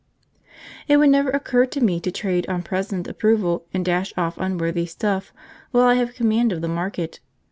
It 0.87 0.97
would 0.97 1.11
never 1.11 1.29
occur 1.29 1.67
to 1.67 1.79
me 1.79 1.99
to 1.99 2.11
trade 2.11 2.49
on 2.49 2.63
present 2.63 3.07
approval 3.07 3.67
and 3.71 3.85
dash 3.85 4.11
off 4.17 4.35
unworthy 4.39 4.87
stuff 4.87 5.31
while 5.69 5.83
I 5.87 5.93
have 5.93 6.15
command 6.15 6.51
of 6.51 6.61
the 6.61 6.67
market. 6.67 7.19